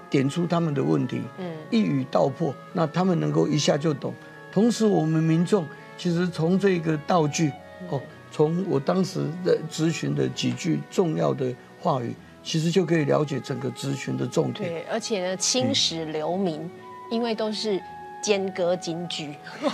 [0.08, 4.14] 点出他们的问题，嗯一语道破，那他们能够一下就懂。
[4.52, 5.66] 同时我们民众
[5.96, 7.50] 其实从这个道具
[7.90, 12.14] 哦，从我当时的咨询的几句重要的话语，
[12.48, 14.70] 其实就可以了解整个咨询的重点。
[14.70, 16.70] 对，而且呢，青史留名，
[17.10, 17.78] 因为都是。
[18.20, 19.32] 间隔金句，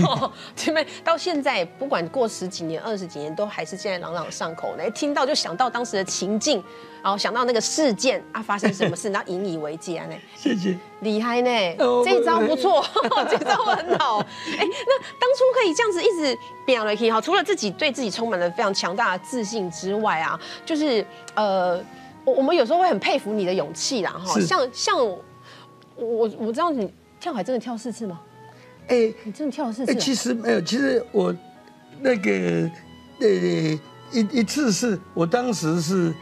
[0.54, 4.88] 前面到现在不管过十几年、二十几年，都还是现在朗朗上口呢。
[4.90, 6.62] 听到就想到当时的情境，
[7.02, 10.14] 然后想到那个事件啊，发生什么事，然后引以为戒呢。
[10.36, 11.50] 谢谢，厉害呢，
[12.04, 12.84] 这一招不错，
[13.30, 14.18] 这招很好。
[14.18, 21.82] 哎，那当初可以这样子一直变来变去哈，除了自己对自己充满了非常强大的自信之外啊，就是呃，
[22.24, 24.40] 我我们有时候会很佩服你的勇气啦哈。
[24.40, 24.98] 像像
[25.96, 28.20] 我我知道你跳海真的跳四次吗？
[28.88, 29.94] 哎，你真的跳了四次？
[29.94, 31.34] 其实没有，其实我
[32.00, 32.30] 那个
[33.20, 33.28] 呃
[34.12, 36.12] 一一次是我当时是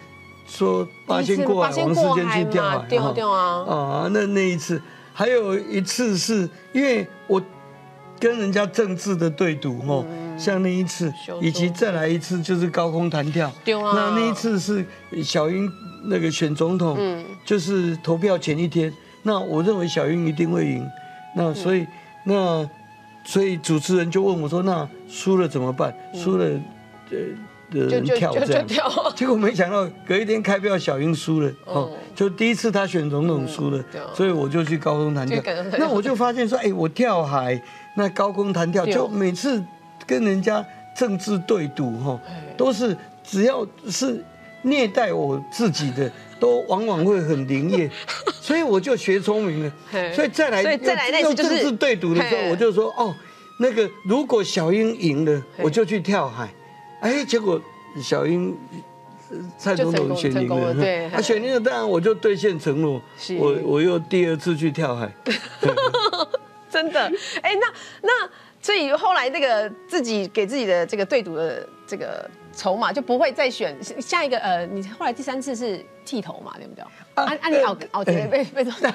[0.47, 3.65] 说八仙过海，王世坚去跳海，掉掉啊！
[3.69, 4.81] 啊，那那一次，
[5.13, 7.43] 还有一次是因为我
[8.21, 10.07] 跟人家政治的对赌哦，
[10.39, 14.87] 像那一次，以及再来一次就是高空弹跳，那那一次是
[15.25, 15.69] 小英
[16.05, 16.99] 那个选总统，
[17.45, 20.87] 就是投票前一天，那我认为小英一定会赢，
[21.37, 21.87] 那所以。
[22.25, 22.65] 那，
[23.25, 25.93] 所以主持人就问我说：“那输了怎么办？
[26.15, 26.45] 输了，
[27.11, 27.19] 呃，
[27.69, 28.65] 的人跳这样。”
[29.17, 31.51] 结果没想到隔一天开票，小英输了。
[31.65, 33.85] 哦，就第一次他选总统输了，
[34.15, 35.43] 所以我就去高空弹跳。
[35.77, 37.61] 那我就发现说：“哎，我跳海，
[37.97, 39.61] 那高空弹跳，就每次
[40.07, 40.65] 跟人家
[40.97, 42.21] 政治对赌，哈，
[42.57, 44.25] 都是只要是
[44.63, 46.11] 虐待我自己的。”
[46.43, 47.89] 都往往会很灵验，
[48.43, 49.73] 所以我就学聪明了。
[50.13, 53.15] 所以再来，所以再来那次就是对赌的时候，我就说哦，
[53.61, 56.53] 那个如果小英赢了，我就去跳海。
[57.01, 57.63] 哎，结果
[58.03, 58.59] 小英
[59.57, 63.01] 蔡总统选赢了，对，他 选赢了，当然我就兑现承诺，
[63.39, 65.09] 我我又第二次去跳海。
[66.69, 67.03] 真的，
[67.41, 68.29] 哎，那那
[68.61, 72.29] 所以后来那个自己给自己的这个对赌的这个。
[72.55, 76.85] 筹码就不会再选下一个呃，你后来第三次是剃头嘛，对不对？
[77.15, 78.95] 啊啊，你熬熬天被被怎么？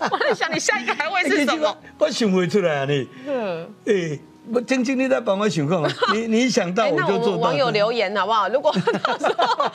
[0.10, 1.76] 我在想你下一个还会是什么？
[1.98, 3.08] 我想不出来啊你。
[3.26, 3.74] 嗯。
[3.86, 4.18] 哎。
[4.48, 5.82] 不，晶晶，你在帮我想看
[6.14, 7.42] 你你想到我就做到。
[7.42, 8.48] 网友留言好不好？
[8.48, 9.70] 如果到时候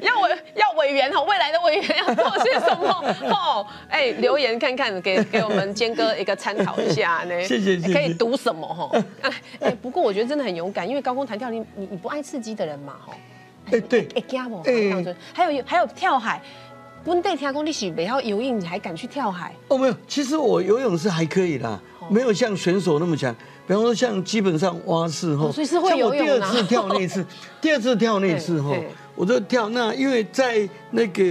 [0.00, 3.04] 要委要委员哈，未来的委员要做些什么？
[3.30, 7.40] 哦，哎，留言看看，给给我们坚哥一个参考一下呢。
[7.46, 7.76] 谢谢。
[7.92, 9.04] 可以读什么哈？
[9.60, 13.12] 哎，不过我觉得真的很勇敢，因为高空弹跳，你你你不爱刺激的人嘛哈。
[13.70, 14.08] 哎对。
[14.14, 14.60] 哎加不？
[14.62, 16.42] 哎，还有还有跳海，
[17.04, 19.54] 温带天空你是不要游泳，你还敢去跳海？
[19.68, 23.34] 哦没有，其实我游泳是还可以啦，没有像选手那么强。
[23.68, 27.24] 比方说，像基本上蛙式哈，像我第二次跳那一次，
[27.60, 28.74] 第二次跳那一次哈，
[29.14, 31.22] 我就跳那，因为在那个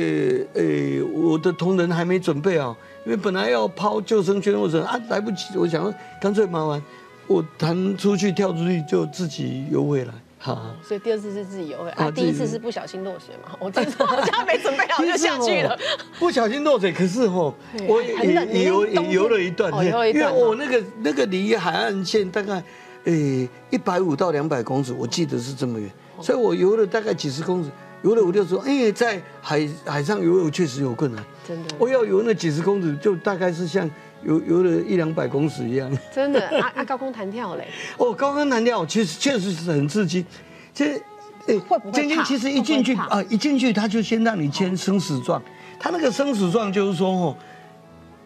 [0.53, 6.79] 呃，我的同仁还没准备好，因为本来要抛救生圈或者啊来不及，我想干脆麻烦
[7.25, 10.13] 我弹出去跳出去就自己游回来。
[10.39, 15.77] 好，所以第二次是自己游，啊，第一次是不小心落水嘛，我听说好像没准备好 就下去了，
[16.19, 17.53] 不小心落水，可是吼，
[17.87, 22.63] 我也游也游了一段，因为我那个那个离海岸线大概，
[23.05, 25.89] 诶一百五到两百公尺，我记得是这么远，
[26.21, 27.71] 所以我游了大概几十公尺，
[28.03, 33.89] 游了五六十，哎，在海海上游泳确实有困难，真的，我要游那几十公尺，就大概是像。
[34.23, 36.83] 游游了一两百公尺一样， 真的啊啊！
[36.83, 37.67] 高空弹跳嘞！
[37.97, 40.25] 哦，高空弹跳其实确实是很刺激。
[40.73, 41.01] 其实，
[41.47, 45.41] 哎，会不会其实一进去啊，一进去他就先让你签生死状。
[45.79, 47.37] 他那个生死状就是说，哦，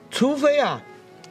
[0.10, 0.82] 除非啊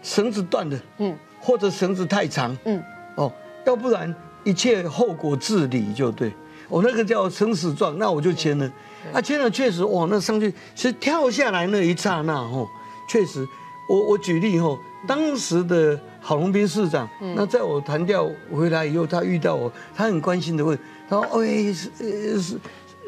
[0.02, 2.82] 绳子断了，嗯，或者绳子太长，嗯，
[3.16, 3.32] 哦，
[3.64, 6.32] 要不然一切后果自理就对。
[6.68, 8.70] 我那个叫生死状，那我就签了。
[9.12, 12.68] 啊，签了确实哇，那上去其实跳下来那一刹那，哦，
[13.08, 13.46] 确实。
[13.90, 22.60] 我我举例哈，当时的郝龙斌市长，那在我弹跳回来以后，他遇到我，他很关心的问，他说：“哎，世世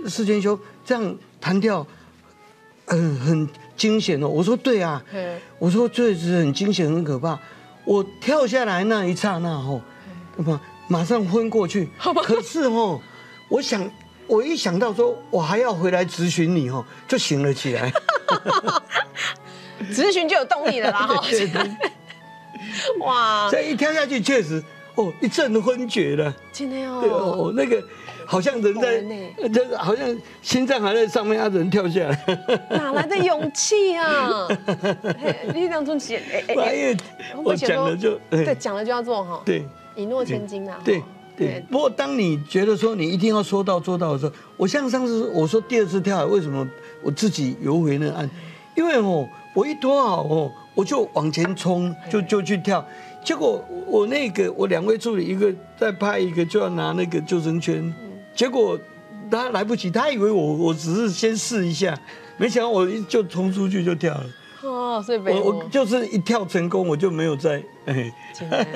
[0.08, 1.86] 世坚兄，这样弹跳，
[2.84, 5.00] 很很惊险哦。”我说：“对啊。”
[5.60, 7.38] 我说：“确实很惊险，很可怕。
[7.84, 9.80] 我跳下来那一刹那吼，
[10.36, 11.88] 那么马上昏过去。
[12.24, 13.00] 可是吼，
[13.48, 13.88] 我想
[14.26, 17.92] 我一想到说我还要回来咨询你吼，就醒了起来。
[19.94, 21.08] 咨询就有动力了啦！
[23.00, 24.62] 哇，这一跳下去确实
[24.94, 26.34] 哦，一阵昏厥了。
[26.52, 27.00] 真的哦。
[27.02, 27.82] 对哦，那个
[28.24, 30.06] 好像人在，就是好像
[30.42, 32.38] 心脏还在上面，啊，人跳下来。
[32.70, 34.48] 哪来的勇气啊？
[35.52, 36.96] 力量中起，哎哎，
[37.42, 39.42] 我讲了就对，讲了就要做哈。
[39.44, 40.80] 对，一诺千金啊。
[40.84, 41.02] 对
[41.36, 41.62] 对。
[41.70, 46.66] 不过当你觉得说你一定要说到做到的时候，我像上次我说第二次跳海，为什么
[47.02, 48.30] 我自己游回那岸？
[48.76, 49.28] 因为哦。
[49.54, 52.84] 我一脱好哦，我就往前冲，就就去跳。
[53.24, 57.92] 结果我那个我两位助理，一个在拍，一个就要拿那个救生圈。
[58.34, 58.78] 结果
[59.30, 61.98] 他来不及，他以为我我只是先试一下，
[62.36, 64.24] 没想到我就冲出去就跳了。
[64.62, 68.66] 哦，所以我我就是一跳成功，我就没有再哎，真的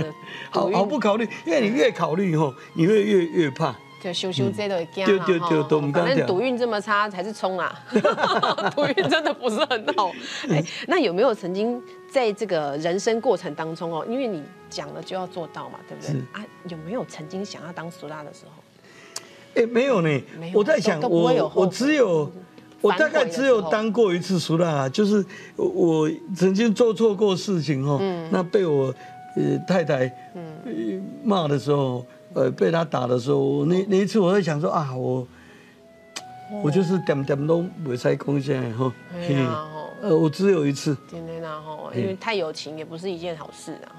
[0.50, 3.74] 好好不考虑，因为你越考虑以后，你会越越怕。
[4.02, 7.72] 就修修这都会惊了哈，反正赌运这么差，还是冲啊！
[8.74, 10.10] 赌运真的不是很好。
[10.50, 16.20] 哎，那有没有曾经在这个人生过程当中哦，因为你讲了就要做到嘛，对不对？
[16.32, 19.62] 啊，有没有曾经想要当苏拉的时候？
[19.62, 20.20] 哎，没有呢。
[20.52, 22.28] 我在想，我我只有
[22.80, 28.00] 我大概只有当过一次苏拉，就是我曾经做错过事情哦，
[28.32, 28.92] 那被我
[29.36, 30.12] 呃太太
[31.22, 32.04] 骂的时候。
[32.34, 35.26] 呃，被他打的时候，那那一次我在想说啊，我
[36.62, 38.92] 我就是点点都没使贡献哈。
[40.02, 40.96] 呃，我只有一次。
[41.08, 43.90] 天天然后，因为太有情也不是一件好事，然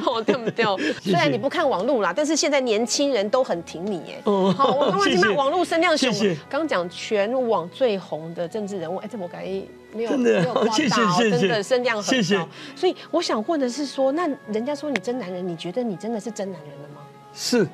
[0.00, 0.64] 后， 对不对？
[1.02, 4.22] 虽然你不看网络啦，但是现在年轻人都很挺你耶。
[4.22, 6.14] 哦，好，我刚刚听到网络声量熊，
[6.48, 12.48] 刚讲全网最红的政治人物，哎，这我感觉没有没有夸大， 真的声量很高。
[12.76, 17.00] 所以我想问的是说，那人家说你真男人，你觉得你真的是真男人了吗？
[17.34, 17.66] 是，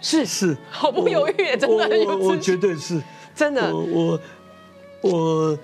[0.00, 3.02] 是是，毫不犹豫，真的有我绝对是，
[3.34, 3.82] 真的，我。
[3.82, 4.20] 我
[5.02, 5.58] 呃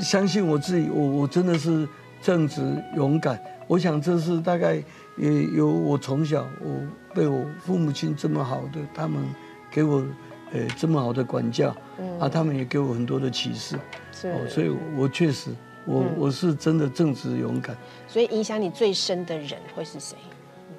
[0.00, 1.88] 相信我自己，我我真的是
[2.20, 2.60] 正直
[2.94, 3.40] 勇敢。
[3.68, 4.82] 我想这是大概
[5.16, 6.80] 也有我从小我
[7.14, 9.24] 被我父母亲这么好的，他们
[9.70, 10.04] 给我
[10.52, 11.74] 呃这么好的管教，
[12.20, 13.76] 啊，他们也给我很多的启示。
[14.12, 15.50] 是，所以我确实
[15.84, 17.76] 我我是真的正直勇敢。
[18.06, 20.16] 所以影响你最深的人会是谁？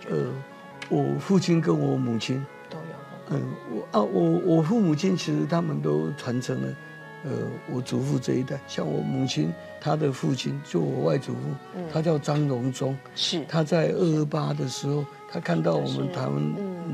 [0.09, 0.27] 呃，
[0.89, 3.37] 我父亲跟我母亲都有。
[3.37, 6.73] 嗯，我啊我我父母亲其实他们都传承了。
[7.23, 7.31] 呃，
[7.73, 9.51] 我祖父这一代，像我母亲，
[9.81, 11.39] 她的父亲就我外祖父，
[11.91, 16.35] 他叫张荣忠，是他在二二八的时候，他看到我们台湾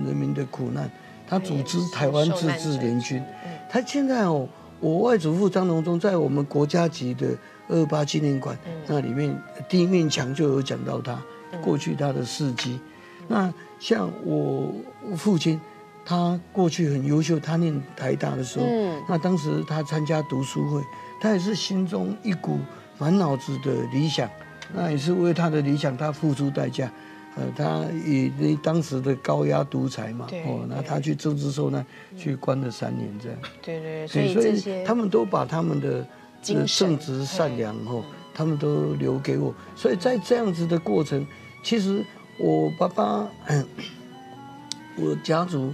[0.06, 0.90] 人民的苦难，
[1.28, 3.22] 他组织台湾自治联军。
[3.70, 4.48] 他现在哦，
[4.80, 7.28] 我外祖父张荣忠在我们国家级的
[7.68, 8.58] 二二八纪念馆
[8.88, 11.22] 那里面第一面墙就有讲到他
[11.62, 12.80] 过去他的事迹。
[13.28, 14.74] 那像我
[15.16, 15.60] 父亲。
[16.06, 18.66] 他过去很优秀，他念台大的时候，
[19.08, 20.82] 那当时他参加读书会，
[21.22, 22.60] 他也是心中一股
[22.98, 24.30] 满脑子的理想，
[24.74, 26.92] 那也是为他的理想他付出代价，
[27.38, 31.86] 呃，他以那当时的高压独裁嘛，哦，那他去政治受难，
[32.18, 33.40] 去关了三年这样。
[33.62, 36.06] 对对，所以他们都把他们的
[36.42, 41.26] 正直善良哦，他们都留给我，所以在这样子的过程，
[41.64, 42.06] 其实
[42.38, 43.26] 我爸爸，
[45.00, 45.74] 我家族。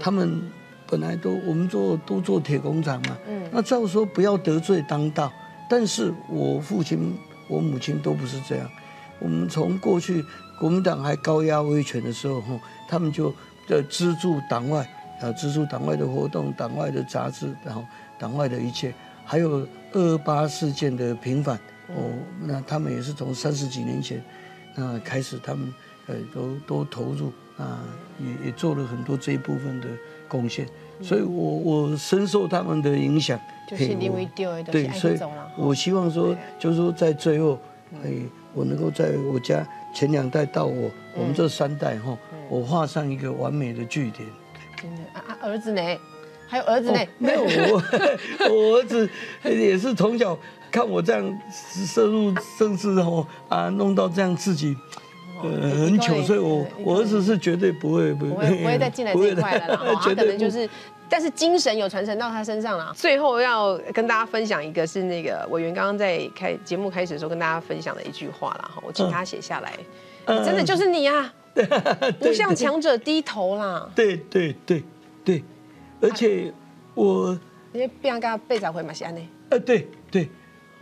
[0.00, 0.40] 他们
[0.86, 3.16] 本来都我们做都做铁工厂嘛，
[3.50, 5.32] 那照说不要得罪当道，
[5.68, 7.16] 但是我父亲
[7.48, 8.70] 我母亲都不是这样。
[9.18, 10.24] 我们从过去
[10.60, 13.34] 国民党还高压威权的时候，哈，他们就
[13.68, 14.88] 在资助党外
[15.20, 17.84] 啊，资助党外的活动、党外的杂志，然后
[18.18, 21.56] 党外的一切，还有二二八事件的平反，
[21.88, 24.22] 哦，那他们也是从三十几年前
[24.74, 25.74] 那开始，他们
[26.06, 27.32] 呃都都投入。
[27.58, 27.82] 啊，
[28.18, 29.86] 也也做了很多这一部分的
[30.28, 30.66] 贡献，
[31.02, 33.38] 所以我我深受他们的影响。
[33.68, 35.18] 就是因为对，所以
[35.56, 37.58] 我希望说，就是说在最后，
[38.02, 38.10] 哎，
[38.54, 42.16] 我能够在我家前两代到我，我们这三代哈，
[42.48, 44.26] 我画上一个完美的句点。
[44.80, 45.82] 真的啊啊，儿子呢？
[46.46, 46.98] 还有儿子呢？
[47.18, 47.82] 没有我，
[48.50, 49.10] 我儿子
[49.44, 50.38] 也是从小
[50.70, 54.74] 看我这样摄入政治哦啊，弄到这样自己。
[55.42, 60.68] 呃，很糗，所以我我儿子是绝对不会不会不会 再进来这一块了， 然后他可能就是，
[61.08, 62.92] 但是精神有传承到他身上了。
[62.96, 69.72] 最后要跟大家分享一个，是那个委员刚刚在开节目开始的时候跟大家分享的一句话了哈，我请他写下来，
[70.44, 71.32] 真的就是你啊，
[72.20, 73.88] 不向强者低头啦。
[73.94, 74.82] 对对对
[75.24, 75.42] 对，
[76.00, 76.52] 而且
[76.94, 77.38] 我
[77.72, 79.26] 因为不想跟他背早回马西安内。
[79.50, 80.28] 呃，对对，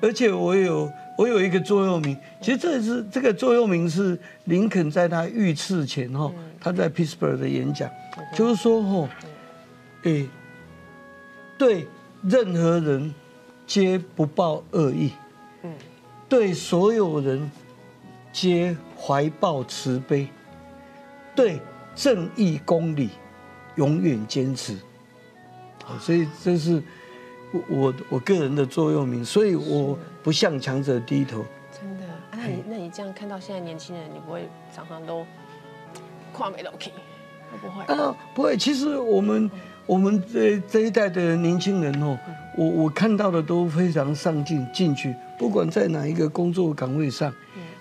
[0.01, 0.91] 而且我有。
[1.19, 6.31] 我有一个座右铭，其实这是这个座右铭是林肯在他遇刺前哈，
[6.61, 7.91] 他在 Pittsburgh 的演讲，
[8.35, 9.09] 就是说哈，
[10.03, 10.29] 诶，
[11.57, 11.87] 对
[12.23, 13.15] 任何人
[13.67, 15.11] 皆不抱恶意，
[15.63, 15.73] 嗯，
[16.29, 17.51] 对所有人
[18.31, 20.29] 皆怀抱慈悲，
[21.35, 21.59] 对
[21.95, 23.09] 正义公理
[23.77, 24.77] 永远坚持，
[25.99, 26.83] 所以这是。
[27.69, 31.45] 我我个人的座右铭，所以我不向强者低头。
[31.73, 32.07] 真的？
[32.33, 35.27] 那你那你这样看到现在年轻人，你不会常常都
[36.33, 36.91] 跨没楼梯？
[37.51, 37.85] 会不会？
[37.95, 38.57] 啊，不会。
[38.57, 39.51] 其实我们
[39.87, 42.19] 我们这这一代的年轻人哦，
[42.57, 47.33] 我我看到的都非常上进进取，不管在哪一个工作岗位上。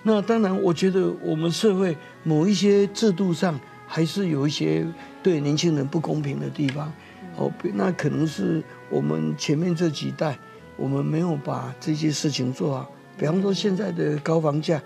[0.02, 3.58] 那当然，我觉得我们社会某一些制度上
[3.88, 4.86] 还是有一些
[5.20, 6.92] 对年轻人不公平的地方。
[7.36, 10.38] 哦，那可能是我们前面这几代，
[10.76, 12.90] 我们没有把这些事情做好。
[13.18, 14.80] 比方说现在的高房价，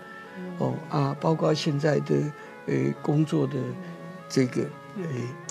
[0.57, 2.15] 哦啊，包括现在的
[2.67, 3.55] 呃工作的
[4.29, 4.61] 这个
[4.97, 5.03] 呃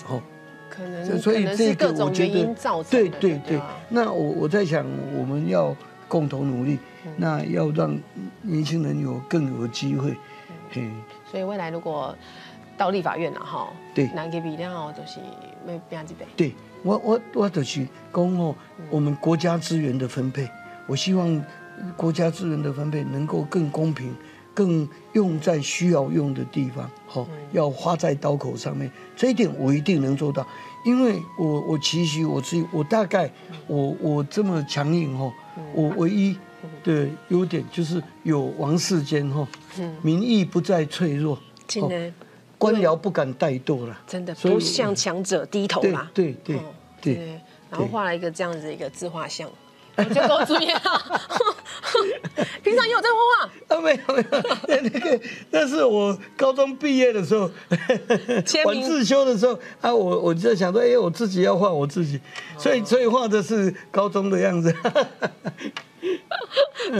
[0.09, 0.21] 哦。
[0.69, 2.55] 可能所以这个我觉得
[2.89, 5.75] 对对对，那我我在想，我们要
[6.07, 6.79] 共同努力，
[7.17, 7.99] 那要让
[8.41, 10.15] 年轻人有更有机会。
[10.75, 12.15] 嗯，所以未来如果
[12.81, 15.19] 到立法院了哈，对，南给比量就是
[15.63, 16.25] 没变几倍。
[16.35, 16.51] 对
[16.81, 18.55] 我我我就是讲哦，
[18.89, 20.49] 我们国家资源的分配，
[20.87, 21.45] 我希望
[21.95, 24.15] 国家资源的分配能够更公平。
[24.53, 30.45] 更用在需要用的地方，好，要花在刀口上面，这一点我一定能做到，
[30.83, 33.31] 因为我我期许我自己，我大概
[33.65, 35.33] 我我这么强硬哈，
[35.73, 36.37] 我唯一
[36.83, 39.47] 的优点就是有王世坚哈，
[40.01, 41.39] 民意不再脆弱，
[42.61, 46.59] 官僚不敢怠惰了，真的不向强者低头嘛，对对
[47.01, 47.41] 对，
[47.71, 49.49] 然后画了一个这样子一个自画像。
[49.97, 50.81] 就够注意啊！
[52.63, 53.81] 平常也有在画画啊？
[53.81, 55.19] 没有没有，那个
[55.51, 57.51] 那是我高中毕业的时候，
[58.65, 62.19] 晚自修的时候啊，我我就想说，哎，我自己要画我自己，
[62.57, 64.73] 所以所以画的是高中的样子。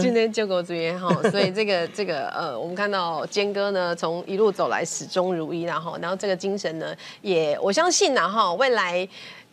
[0.00, 9.08] 今天救狗主演哈，所以这个这个呃，我们看到坚哥呢，从一路走来始终如一，然后然后这个精神呢，也我相信然后，未来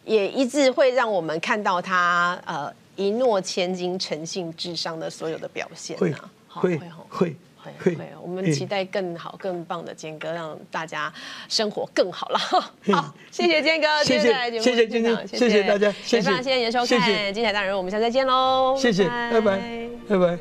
[0.06, 2.74] 也一直会让我们看到他呃。
[2.96, 7.36] 一诺千金、诚信至上的所有的表现啊，会会会
[7.78, 11.12] 会，我们期待更好、更棒的坚哥，让大家
[11.48, 12.40] 生活更好了。
[12.40, 19.60] 好，谢谢坚哥，谢谢谢谢坚哥，谢谢大家，谢谢谢谢您的收看，精彩大人，我们下次再见喽，谢谢，拜拜
[20.08, 20.38] 拜拜。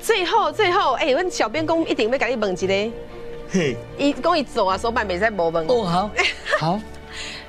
[0.00, 2.92] 最后最后，哎，问小编公一定要给你问一个，
[3.50, 6.10] 嘿，一公一走啊，手板没在摸问哦，好
[6.58, 6.80] 好，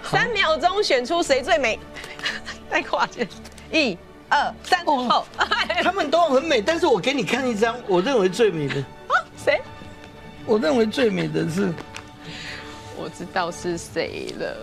[0.03, 1.79] 三秒钟选出谁最美。
[2.69, 3.27] 太夸张！
[3.69, 3.97] 一、
[4.31, 5.25] 二、三，哦，
[5.83, 8.75] 他们都很美，但是我给你看一张，我认为最美的。
[9.37, 9.61] 谁？
[10.45, 11.71] 我认为最美的是，
[12.97, 14.55] 我知道是谁了。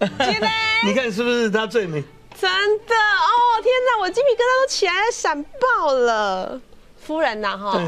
[0.84, 2.02] 你看是不是他最美？
[2.38, 3.62] 真的哦！
[3.62, 6.60] 天哪，我鸡皮疙瘩都起来了，闪爆了。
[7.00, 7.80] 夫人呐，哈，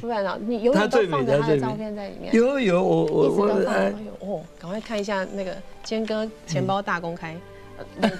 [0.00, 2.34] 夫人啊，你永远都放着他的照片在里面。
[2.34, 3.46] 有有，我我我
[4.20, 7.34] 哦，赶快看一下那个坚哥钱包大公开。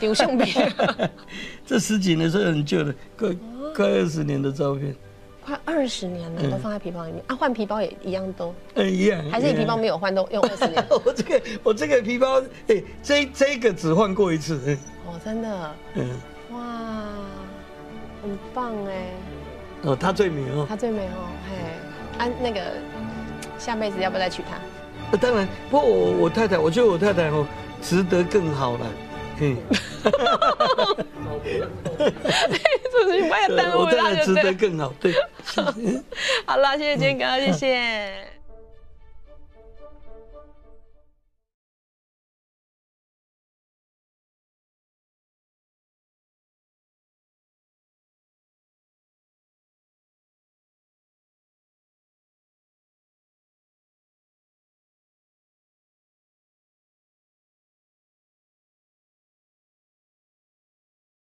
[0.01, 0.73] 丢相片，
[1.67, 3.29] 这十几年是很旧的，快
[3.75, 4.95] 快二十年的照片，
[5.45, 7.37] 快二十年了，都放在皮包里面啊。
[7.37, 10.85] 换皮包也一样都，嗯，一样，还是你皮包没有换，都用二十年。
[11.05, 14.59] 我这个我这个皮包，哎，这这个只换过一次。
[15.07, 16.09] 哦，真的，嗯，
[16.53, 16.59] 哇，
[18.23, 19.07] 很棒哎。
[19.83, 22.61] 哦，他最美哦，他最美哦，嘿，啊，那个
[23.59, 24.57] 下辈子要不要再娶她？
[25.19, 27.47] 当然，不过我我太太，我觉得我太太哦，
[27.83, 28.87] 值得更好了。
[29.41, 29.57] 嗯，
[30.03, 31.05] 哈哈哈哈哈！
[32.93, 34.93] 这是你不要耽误我，我当然值得更好。
[35.01, 35.13] 对，
[36.47, 38.34] 好了，谢谢金哥，谢谢。